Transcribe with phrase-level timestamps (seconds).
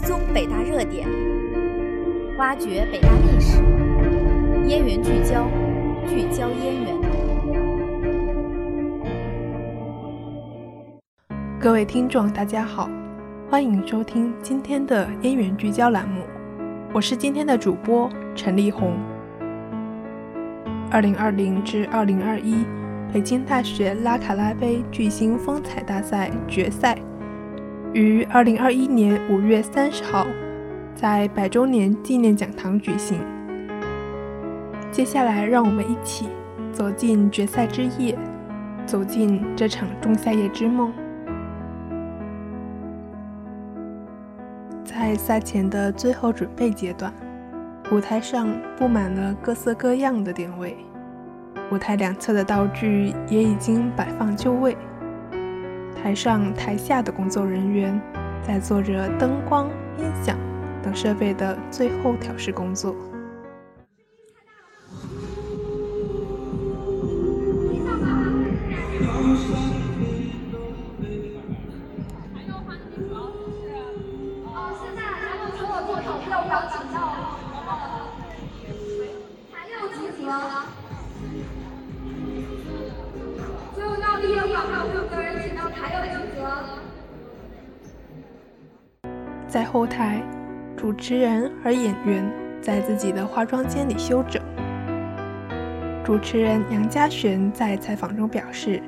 [0.00, 1.06] 追踪北大热点，
[2.38, 3.58] 挖掘北大历史，
[4.66, 5.46] 燕园聚焦，
[6.08, 6.96] 聚焦燕园。
[11.60, 12.88] 各位听众，大家好，
[13.50, 16.22] 欢迎收听今天的燕园聚焦栏目，
[16.94, 18.96] 我是今天的主播陈丽红。
[20.90, 22.64] 二零二零至二零二一
[23.12, 26.96] 北京大学拉卡拉杯巨星风采大赛决赛。
[27.92, 30.24] 于二零二一年五月三十号，
[30.94, 33.18] 在百周年纪念讲堂举行。
[34.92, 36.28] 接下来，让我们一起
[36.72, 38.16] 走进决赛之夜，
[38.86, 40.92] 走进这场仲夏夜之梦。
[44.84, 47.12] 在赛前的最后准备阶段，
[47.90, 48.46] 舞台上
[48.76, 50.76] 布满了各色各样的点位，
[51.72, 54.76] 舞台两侧的道具也已经摆放就位。
[56.02, 58.00] 台上台下的工作人员
[58.42, 60.36] 在做着灯光、音响
[60.82, 62.96] 等设备的最后调试工作。
[89.90, 90.22] 台，
[90.76, 92.24] 主持人和演员
[92.62, 94.40] 在自己的化妆间里休整。
[96.04, 98.80] 主持人杨家璇在采访中表示，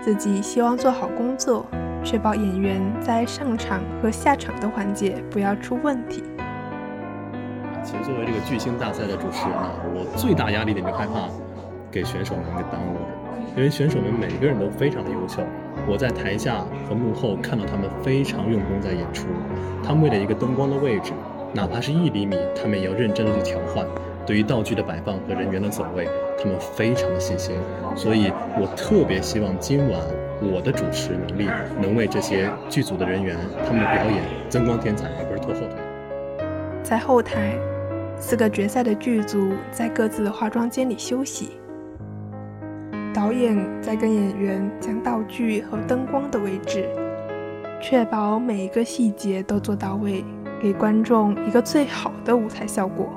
[0.00, 1.66] 自己希望做好工作，
[2.02, 6.22] 确保演员在上场和下场的环节不要出问题。
[7.82, 11.28] 其实作为这个巨星大赛的主持人啊，我最大压力点就害怕
[11.90, 13.00] 给选手们给耽误了，
[13.56, 15.42] 因为选手们每一个人都非常的优秀。
[15.88, 19.26] 我在台下和幕后看到他们非常用功在演出，
[19.84, 21.12] 他们为了一个灯光的位置，
[21.52, 23.86] 哪怕是一厘米，他们也要认真的去调换。
[24.26, 27.54] 对于道具的摆放和人员的走位，他们非常的细心。
[27.94, 30.00] 所以我特别希望今晚
[30.42, 31.48] 我的主持能力
[31.80, 35.78] 能为这些剧组的人员他们的表演增光添彩，而不是拖后腿。
[36.82, 37.56] 在后台，
[38.18, 41.52] 四个决赛的剧组在各自的化妆间里休息。
[43.26, 46.88] 导演在跟演员讲道具和灯光的位置，
[47.82, 50.24] 确保每一个细节都做到位，
[50.62, 53.08] 给观众一个最好的舞台效果。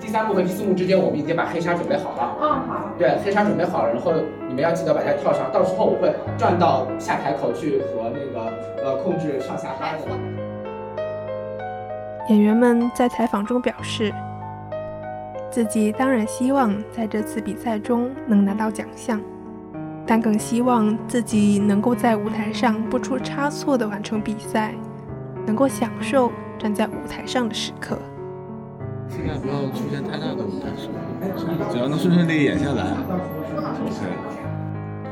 [0.00, 2.38] 第三幕和第四幕之间，我们已经把黑纱准备好了。
[2.40, 2.90] 嗯，好。
[2.98, 4.14] 对，黑纱准备好了，然后
[4.48, 8.50] 你们要记得把它套上，到时候我会转到下台口去和那个
[8.82, 10.06] 呃控制上下班的。
[12.30, 14.10] 演员们在采访中表示。
[15.50, 19.20] 自己当然希望在这次比赛中能拿到奖项，
[20.06, 24.72] 但更希望自己能够在舞台上不出差错的完成比赛，
[25.44, 27.98] 能够享受站在舞台上的时刻。
[29.08, 32.84] 现在不要出现太大的舞台失误，只要能顺顺利利演下来
[33.50, 34.36] 就 OK 了。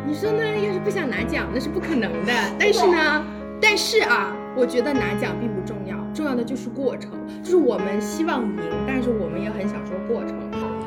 [0.07, 0.41] 你说呢？
[0.65, 2.33] 要是不想拿奖，那是不可能的。
[2.57, 3.25] 但是呢，
[3.61, 5.98] 但是啊，我觉得拿奖并不重要。
[6.19, 7.13] 重要的就是过程，
[7.45, 8.59] 就是我们希望赢，
[8.89, 10.35] 但是我们也很享受过程。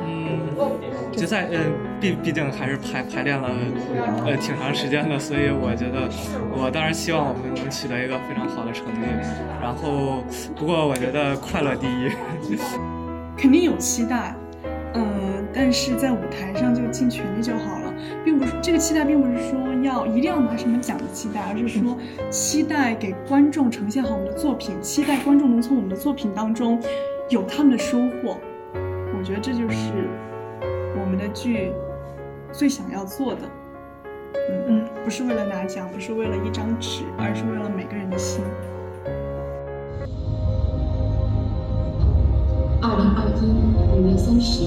[0.03, 0.41] 嗯，
[1.13, 1.71] 决赛，嗯，
[2.01, 3.49] 毕毕竟还是排排练了，
[4.25, 6.09] 呃，挺长时间的，所以我觉得，
[6.53, 8.99] 我当然希望我们能取得一个非常好的成绩。
[9.61, 10.21] 然后，
[10.53, 12.11] 不过我觉得快乐第一，
[13.37, 14.35] 肯定有期待，
[14.93, 15.01] 呃，
[15.53, 17.90] 但是在舞台上就尽全力就好了。
[18.23, 21.97] 并不是这个期待，并不是说要一定要拿什么奖的期待，而是说
[22.29, 26.79] 期待给观众呈现好我们的作品，期待观众能从我们的作品当中
[27.29, 28.37] 有他们的收获。
[29.17, 29.91] 我觉得这就是
[30.99, 31.71] 我们的剧
[32.51, 33.41] 最想要做的。
[34.33, 38.43] 嗯嗯，不是为了拿奖，不是为了一张纸，而是为了每个人的心。
[42.81, 43.41] 二零二一
[43.93, 44.65] 五月三十，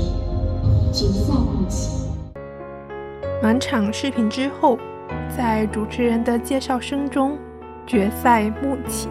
[0.92, 1.53] 决赛。
[3.44, 4.78] 暖场视频之后，
[5.28, 7.36] 在主持人的介绍声中，
[7.86, 9.06] 决赛幕起。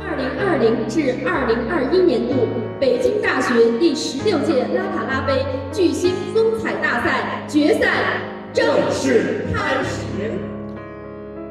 [0.00, 2.48] 二零二零至二零二一年度
[2.80, 8.18] 北京大学第十六届拉卡拉杯巨星风采大赛决赛
[8.52, 10.32] 正式开始。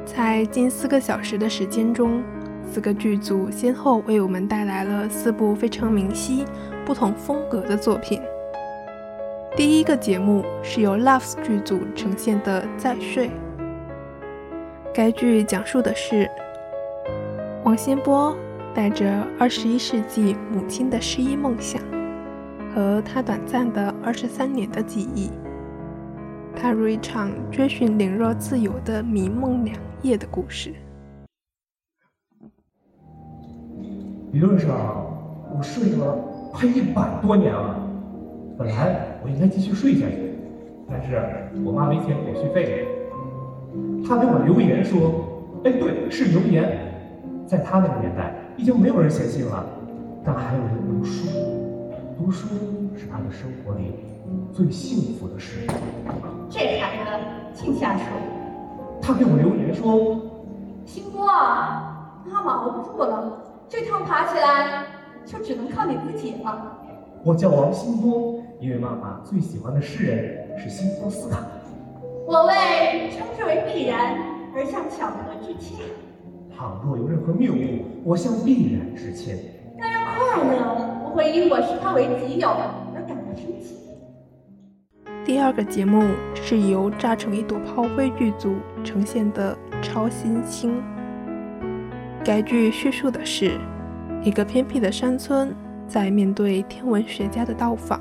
[0.05, 2.21] 在近四个小时的时间中，
[2.69, 6.43] 四个剧组先后为我们带来了四部非常明晰、
[6.83, 8.21] 不同风格的作品。
[9.55, 13.29] 第一个节目是由 Loves 剧组呈现的《再睡》。
[14.91, 16.27] 该剧讲述的是
[17.63, 18.35] 王先波
[18.73, 21.79] 带着二十一世纪母亲的失忆梦想
[22.73, 25.29] 和他短暂的二十三年的记忆，
[26.55, 30.73] 踏入一场追寻灵若自由的迷梦两夜的故事。
[34.31, 34.67] 理论上，
[35.55, 36.15] 我睡了
[36.51, 37.79] 快一百多年了。
[38.57, 40.33] 本来我应该继续睡下去，
[40.89, 41.17] 但是
[41.63, 42.85] 我妈没钱给我续费，
[44.05, 45.23] 她给我留言说
[45.63, 46.77] ：“哎，对，是留言。”
[47.47, 49.65] 在她那个年代，已经没有人写信了，
[50.25, 51.27] 但还有人读书。
[52.17, 52.47] 读书
[52.95, 53.95] 是他的生活里
[54.53, 55.67] 最幸福的事。
[56.49, 57.23] 这孩子
[57.53, 58.05] 净瞎说。
[59.01, 60.21] 她给我留言说
[60.85, 64.85] ：“星波啊，妈妈熬不住了，这趟爬起来
[65.25, 66.77] 就只能靠你自己了。”
[67.25, 71.37] 我叫王星波，因为妈妈最喜欢的诗人是辛波斯卡。
[72.25, 74.15] 我为称之为必然
[74.55, 75.85] 而向巧合致歉。
[76.57, 79.37] 倘若有任何谬误，我向必然致歉。
[79.77, 83.75] 那样快乐不会因我视它为己有而感到生气。
[85.25, 86.01] 第二个节目
[86.33, 90.77] 是由炸成一朵炮灰剧组呈现的《超新星》。
[92.23, 93.59] 该剧叙述的是
[94.23, 95.53] 一个偏僻的山村。
[95.85, 97.99] 在面对天文学家的到访，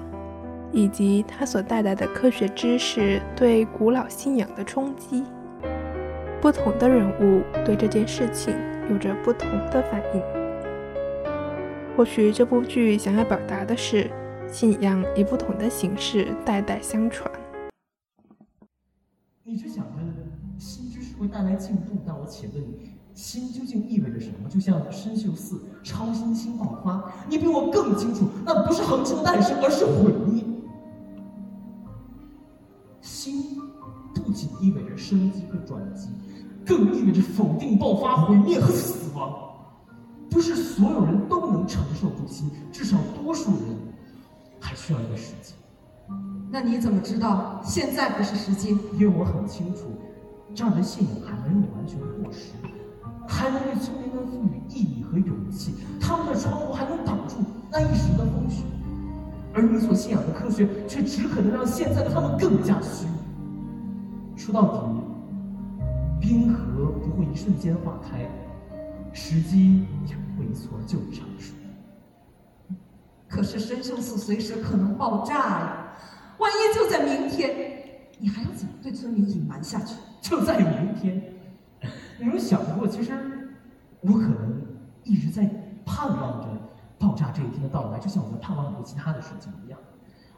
[0.73, 5.23] 以及他所带来的科学知识对古老信仰的冲击，
[6.41, 8.55] 不同的人物对这件事情
[8.89, 10.23] 有着不同的反应。
[11.95, 14.11] 或许这部剧想要表达的是，
[14.51, 17.31] 信仰以不同的形式代代相传。
[19.45, 19.91] 你只想着
[20.57, 22.93] 新知识会带来进步，但我请问你。
[23.15, 24.49] 新究竟意味着什么？
[24.49, 30.42] 就像深秀四超新星爆发，你比我更清楚，那不是恒星的诞生，而是毁灭。
[35.13, 36.09] 生机和转机，
[36.65, 39.31] 更意味着否定、爆发、毁灭和死亡。
[40.31, 43.77] 不是所有人都能承受住心，至少多数人
[44.59, 45.53] 还需要一个时机。
[46.51, 48.71] 那你怎么知道现在不是时机？
[48.95, 49.83] 因为我很清楚，
[50.55, 52.53] 这样的信仰还没有完全过时。
[53.29, 57.37] 还能为村民们赋予意义和勇气，他们的窗户还能挡住
[57.71, 58.65] 那一时的风雪，
[59.53, 63.22] 而你所信仰的科学却只可能让现在的他们更加虚无。
[64.43, 65.01] 说到底，
[66.21, 68.29] 冰河不会一瞬间化开，
[69.13, 71.55] 时机也不会一蹴而就的成熟。
[73.29, 75.93] 可是深生寺随时可能爆炸呀，
[76.39, 77.55] 万一就在明天，
[78.19, 79.95] 你还要怎么对村民隐瞒下去？
[80.21, 81.23] 就在明天。
[82.19, 83.13] 你有想过，其实
[84.01, 84.61] 我可能
[85.05, 85.49] 一直在
[85.87, 86.49] 盼望着
[86.99, 89.79] 爆炸这一天的到来，就像我在盼望很多其他的事情一样。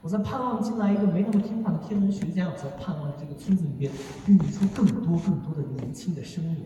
[0.04, 3.90] 我在盼望进来一个没那么听话的天文学家，我在盼望这个村子里边
[4.26, 6.56] 孕育出更多更多的年轻的生命。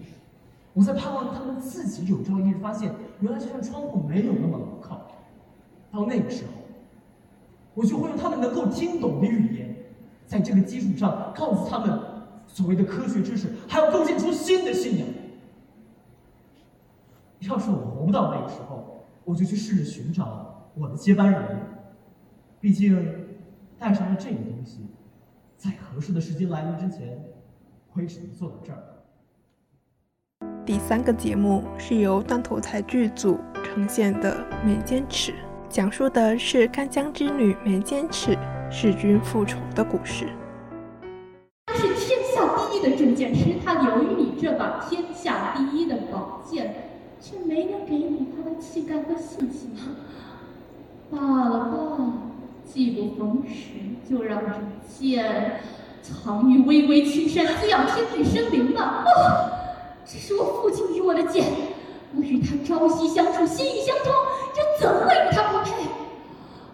[0.75, 5.07] 我在盼望他们自己有朝一日发现，原来这扇窗户没有那么牢靠。
[5.93, 6.51] 到那个时候，
[7.75, 9.77] 我就会用他们能够听懂的语言，
[10.27, 11.97] 在这个基础上告诉他们。
[12.49, 15.07] 所谓的科学知识，还要构建出新的信仰。
[17.41, 21.61] 要是我活不到那个时候，我就去试着寻找我的接班人。
[22.61, 23.18] 毕竟，
[23.79, 24.89] 带上了这个东西，
[25.57, 27.19] 在合适的时间来临之前，
[27.95, 28.79] 我也只能做到这儿。
[30.67, 35.33] 第三个节目是由断头台剧组呈现的《没坚尺》，
[35.69, 38.37] 讲述的是干将之女没坚尺
[38.71, 40.27] 弑君复仇的故事。
[41.67, 46.75] 她是天下第一的铸剑师，他留于你这把天下第一的宝剑，
[47.21, 49.71] 却没能给你他的气概和信心。
[51.11, 52.13] 罢了罢了，
[52.73, 54.55] 既不逢时，就让这
[54.99, 55.61] 剑
[56.03, 59.05] 藏于巍巍青山，滋养天地生灵吧。
[59.07, 59.51] 哦，
[60.05, 61.45] 这是我父亲给我的剑，
[62.15, 64.13] 我与他朝夕相处，心意相通，
[64.55, 65.73] 这怎会与他不配？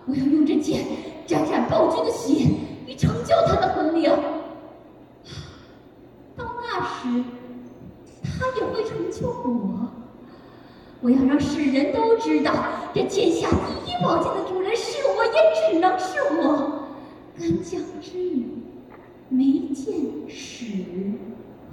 [0.06, 0.84] 我要用这剑
[1.26, 2.48] 沾染暴君的血，
[2.86, 4.10] 以成就他的魂灵。
[6.36, 7.24] 到那时，
[8.22, 9.88] 他也会成就我。
[11.00, 12.52] 我要让世人都知道，
[12.94, 14.53] 这天下第一宝剑的主，
[15.34, 16.84] 也只能是我。
[17.36, 18.46] 干将之女，
[19.28, 19.94] 没见
[20.28, 20.66] 识。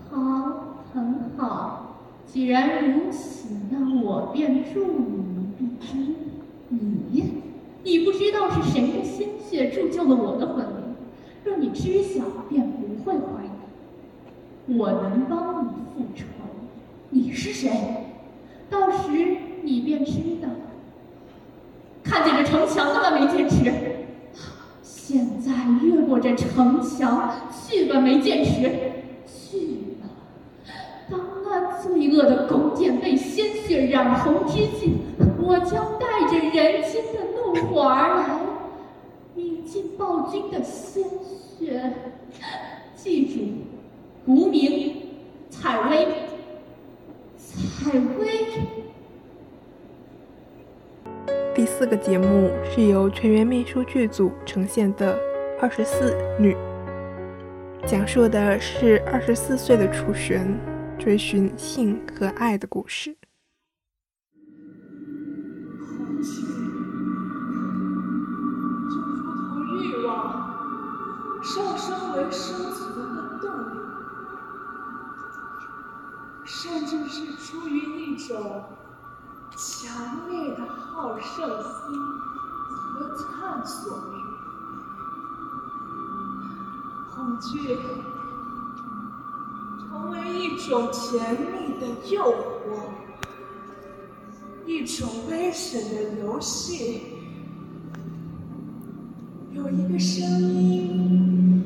[0.09, 1.97] 好，很好。
[2.25, 6.15] 既然如此，那我便助你一臂。
[6.69, 7.33] 你，
[7.83, 10.95] 你不知道是谁的鲜血铸就了我的魂灵，
[11.43, 14.77] 若你知晓，便不会怀疑。
[14.77, 16.25] 我能帮你复仇，
[17.09, 17.69] 你是谁？
[18.69, 20.49] 到时你便知道。
[22.11, 23.17] 看见这城墙了吗？
[23.17, 23.71] 没坚持。
[24.83, 28.51] 现在越过这城墙，去吧，没坚持，
[29.25, 30.09] 去吧。
[31.09, 34.97] 当那罪恶的弓箭被鲜血染红之际，
[35.39, 38.41] 我将带着人间的怒火而来，
[39.37, 41.05] 饮尽暴君的鲜
[41.57, 41.93] 血。
[42.93, 43.39] 记住。
[44.27, 44.97] 无名，
[45.49, 46.07] 采薇，
[47.37, 48.45] 采薇，
[51.53, 55.15] 第四个节目是由全员秘书剧组呈现的
[55.61, 56.55] 《二十四女》，
[57.85, 60.57] 讲述的是二十四岁的楚璇
[60.97, 63.15] 追寻性和爱的故事。
[69.83, 73.79] 欲望上升为生存的动力，
[76.45, 78.63] 甚至是出于一种
[79.55, 81.67] 强烈的好胜心
[82.65, 84.11] 和探索欲。
[87.13, 87.77] 恐惧
[89.79, 92.65] 成为一种甜蜜的诱惑，
[94.65, 97.17] 一种危险的游戏。
[99.51, 101.63] 有一个声音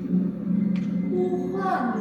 [1.09, 1.99] 呼唤你，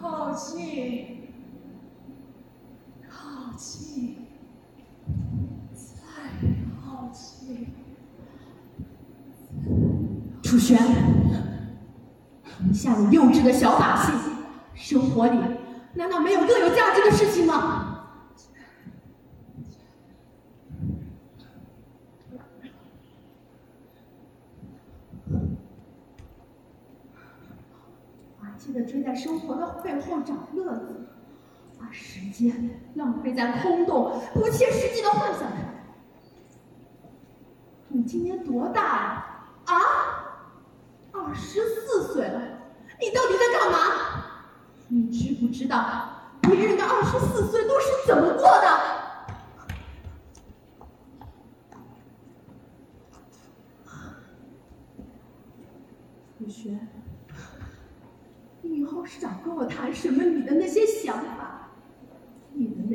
[0.00, 1.19] 靠近，
[3.60, 4.16] 靠近，
[5.74, 5.82] 再
[6.80, 7.66] 靠近。
[10.42, 10.78] 楚璇，
[12.64, 14.12] 你下了幼稚的小把戏，
[14.74, 15.38] 生活里
[15.92, 18.06] 难道没有更有价值的事情吗？
[28.40, 31.06] 把气的追在生活的背后找乐子，
[31.90, 35.58] 把时间浪费在空洞、不切实际的幻想上。
[37.88, 39.12] 你今年多大
[39.66, 39.74] 了？
[39.74, 39.74] 啊？
[41.10, 42.40] 二十四岁了，
[43.00, 43.78] 你到底在干嘛？
[44.86, 48.68] 你知不知道别人的二十四岁都是怎么过的？
[56.38, 56.88] 雨璇，
[58.62, 60.22] 你以后是想跟我谈什么？
[60.22, 61.49] 你的那些想法，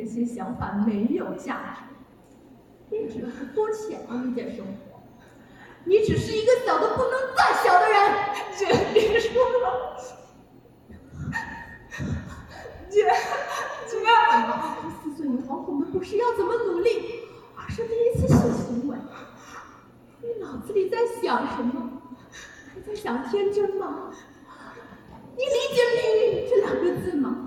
[0.06, 1.82] 这些想法没有价值，
[2.90, 5.02] 你只是肤浅的一点生活。
[5.84, 7.96] 你只是一个小的不能再小的人。
[8.56, 9.96] 姐，别说了。
[12.88, 13.96] 姐，姐。
[14.06, 17.24] 二十四岁以后，我们不是要怎么努力，
[17.56, 18.96] 而是第一次性行为。
[20.22, 22.00] 你脑子里在想什么？
[22.72, 24.12] 还在想天真吗？
[25.36, 27.45] 你理解“命运”这两个字吗？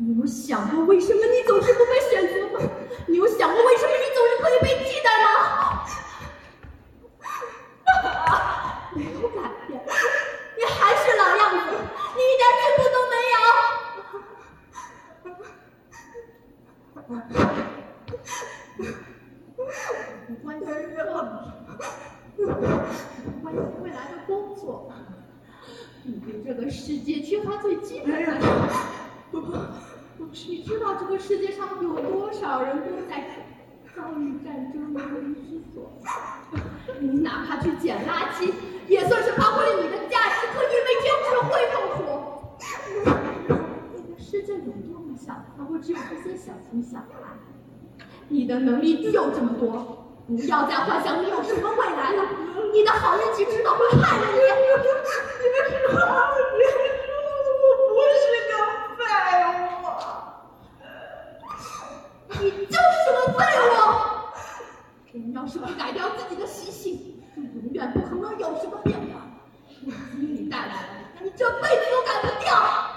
[0.00, 2.60] 你有想过为什么你总是不被选择吗？
[3.08, 5.28] 你有想过为什么你总是可以被替代吗？
[8.94, 9.82] 没有改变，
[10.56, 11.58] 你还是老样子，
[12.14, 13.36] 你一点进步都没有。
[20.28, 20.94] 不关心政治，
[22.36, 24.92] 不关心未来的工作，
[26.04, 28.38] 你对这个世界缺乏最基本的。
[29.30, 29.52] 不不，
[30.48, 33.28] 你知道这个世界上有多少人都在
[33.94, 35.92] 遭遇战争流离失所？
[36.98, 37.70] 你哪怕去
[38.86, 41.98] 也算是发挥了你的价值，可你每天只会痛苦。
[44.18, 47.02] 世界有多么小，才会只有这些小情小爱？
[48.28, 52.24] 你的能力就这么多，不要再幻想你有什么未来了。
[52.72, 54.36] 你的好运气迟早会害了你。
[54.36, 54.44] 别
[54.82, 55.96] 说，
[56.58, 56.76] 别说，
[57.64, 58.52] 我不是个
[58.98, 59.00] 废
[59.62, 59.84] 物。
[62.40, 63.72] 你就是个废物。
[65.12, 66.07] 人要是不改掉，
[68.48, 69.20] 有什么变化。
[69.84, 70.88] 我给你带来了，
[71.20, 72.87] 你这辈子都改不掉。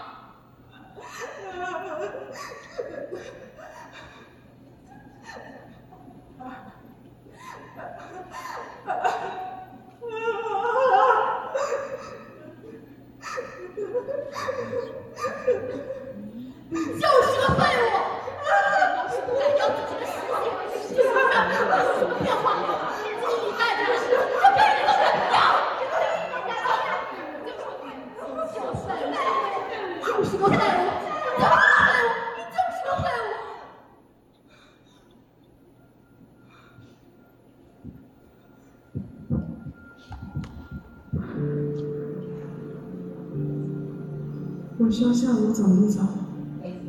[44.83, 46.01] 我需要下午走一走，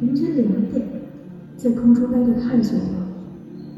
[0.00, 0.82] 凌晨两点，
[1.58, 3.06] 在空中待得太久了，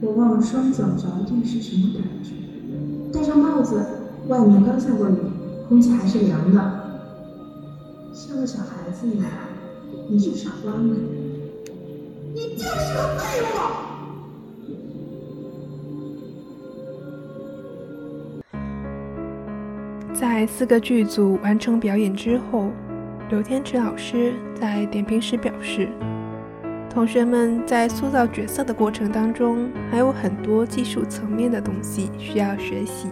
[0.00, 2.30] 我忘了双脚着地是什么感觉。
[3.12, 3.84] 戴上帽子，
[4.28, 5.14] 外面刚下过雨，
[5.68, 6.60] 空气还是凉的，
[8.14, 9.28] 像个小孩子一样。
[10.08, 10.94] 你是傻瓜吗？
[12.32, 13.56] 你就是个废物！
[20.14, 22.70] 在四个剧组完成表演之后，
[23.30, 25.88] 刘天池老师在点评时表示
[26.90, 33.08] ：“同学们在塑造角色的过程当中，还有很多技术层面的东西需要学习。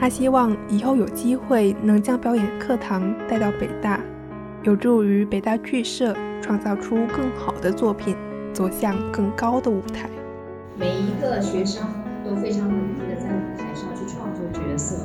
[0.00, 4.00] 他希望以后有机会能将表演课堂带到北大，
[4.62, 8.16] 有助于北大剧社创造出更好的作品，
[8.54, 10.08] 走向更高的舞台。
[10.74, 11.86] 每一个学生
[12.24, 14.96] 都非常努力的在舞台上去创作角色，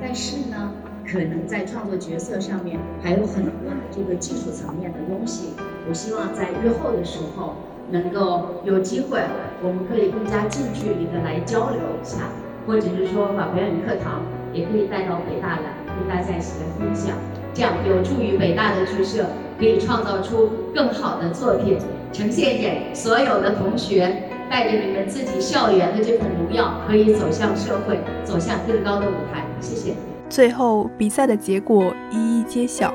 [0.00, 0.72] 但是呢，
[1.06, 3.63] 可能在创作角色上面还有很多
[3.94, 5.50] 这个技术层面的东西。
[5.88, 7.54] 我希望在日后的时候，
[7.90, 9.20] 能够有机会，
[9.62, 12.28] 我们可以更加近距离的来交流一下，
[12.66, 14.22] 或者是说把表演课堂
[14.52, 17.14] 也可以带到北大来，跟大家一起来分享，
[17.52, 19.26] 这样有助于北大的剧社
[19.58, 21.78] 可以创造出更好的作品，
[22.12, 29.44] 呈现给所有的同学，带着你们自己校园的这份荣耀，可以走向社会，走向更高的舞台。
[29.60, 29.92] 谢谢。
[30.30, 32.92] 最后，比赛的结果一一揭晓。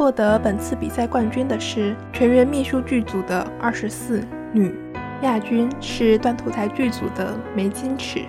[0.00, 4.74] 获得本次比赛冠军的是全员秘书剧组的二十四女，
[5.20, 8.20] 亚军是断头台剧组的梅金池。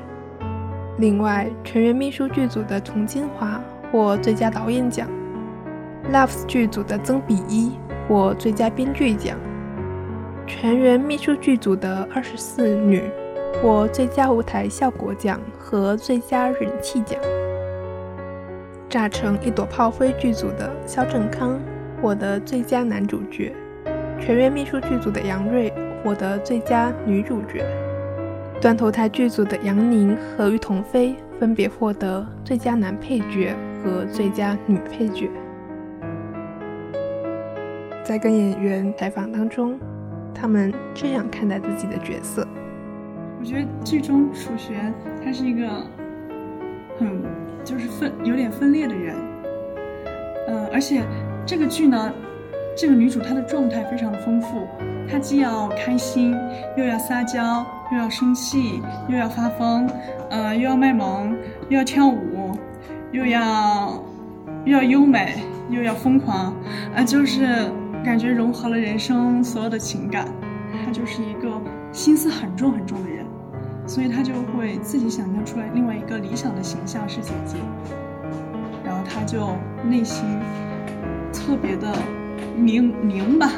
[0.98, 5.08] 另外，全员秘书剧组的丛金华获最佳导演奖
[6.12, 7.72] ，Loves 剧组的曾比一
[8.06, 9.38] 获最佳编剧奖，
[10.46, 13.01] 全员秘书剧组的二十四女
[13.63, 17.18] 获最佳舞台效果奖和最佳人气奖。
[18.92, 21.58] 炸成一朵炮灰剧组的肖正康
[22.02, 23.56] 获得最佳男主角，
[24.20, 25.72] 全员秘书剧组的杨瑞
[26.04, 27.64] 获得最佳女主角，
[28.60, 35.30] 断头台剧组的杨宁和于同飞分别获得最佳男配角和最佳女配角。
[38.04, 39.80] 在跟演员采访当中，
[40.36, 42.46] 他们这样看待自己的角色：
[43.40, 44.94] 我觉得剧中楚璇
[45.24, 45.66] 他是一个
[47.05, 47.22] 很。
[47.63, 49.15] 就是分有点分裂的人，
[50.48, 51.03] 嗯，而且
[51.46, 52.12] 这个剧呢，
[52.75, 54.68] 这个女主她的状态非常的丰富，
[55.07, 56.35] 她既要开心，
[56.75, 59.87] 又要撒娇，又要生气，又要发疯，
[60.31, 61.37] 呃，又要卖萌，
[61.70, 62.57] 又要跳舞，
[63.11, 64.03] 又要
[64.66, 65.35] 又要优美，
[65.70, 66.55] 又要疯狂，
[66.96, 67.46] 啊，就是
[68.03, 70.25] 感觉融合了人生所有的情感，
[70.83, 71.61] 她就是一个
[71.92, 73.21] 心思很重很重的人。
[73.92, 77.58] 所以他就会自己想象出来另外一个理想的形象是姐姐，
[78.86, 79.50] 然后他就
[79.84, 80.24] 内心
[81.34, 81.92] 特别的
[82.56, 83.51] 拧拧吧，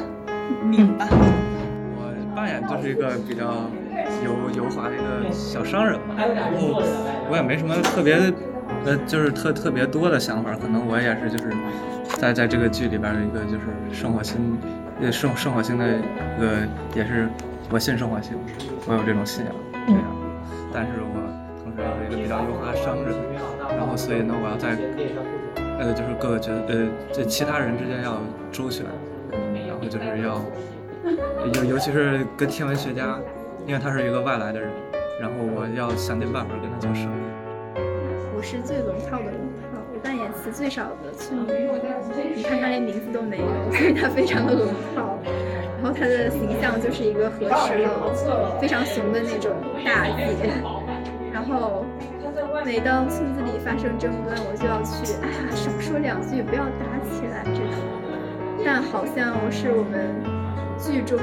[0.71, 1.07] 拧吧。
[1.11, 3.69] 我扮演就是一个比较
[4.25, 6.81] 油油滑的一个小商人吧，然后
[7.29, 8.15] 我也没什么特别，
[8.85, 11.53] 呃，就是特特别多的想法，可能我也是就是
[12.17, 14.57] 在在这个剧里边的一个就是生活星，
[14.99, 17.29] 呃，生生活星的一个也是
[17.69, 18.33] 我信生活星，
[18.87, 19.53] 我有这种信仰。
[19.85, 20.01] 这样，
[20.73, 21.13] 但是我
[21.61, 23.13] 同时是一个比较优化的商人，
[23.77, 24.75] 然后所以呢，我要在
[25.79, 28.19] 呃，就是各个角呃，这其他人之间要
[28.51, 28.85] 周旋，
[29.67, 30.41] 然后就是要
[31.53, 33.19] 尤尤其是跟天文学家，
[33.67, 34.69] 因为他是一个外来的人，
[35.21, 37.07] 然后我要想尽办法跟他做生意。
[38.35, 41.69] 我是最龙套的龙套，我扮演词最少的村民，
[42.35, 45.19] 你看他连名字都没有，所以他非常的龙套。
[45.83, 49.51] 然后他的形象就是一个和持了非常熊的那种
[49.83, 50.47] 大爷，
[51.33, 51.83] 然后
[52.63, 57.83] 每当村子里发生争端，我就要去啊少说两句，不要打起来这种。
[58.63, 60.23] 但好像是我们
[60.79, 61.19] 剧中，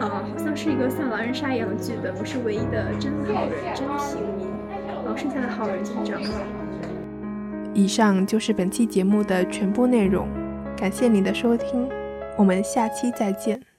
[0.00, 4.48] 呃，好像是一个像狼人杀一样的剧本，我是唯一的真好人、真平民，
[5.04, 6.30] 然后剩下的好人就是长老。
[7.74, 10.26] 以上就是本期节目的全部内容，
[10.74, 11.86] 感谢你的收听。
[12.36, 13.73] 我们下期再见。